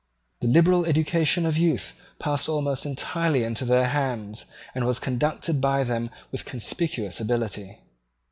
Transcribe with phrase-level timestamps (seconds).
[0.39, 5.83] The liberal education of youth passed almost entirely into their hands, and was conducted by
[5.83, 7.77] them with conspicuous ability.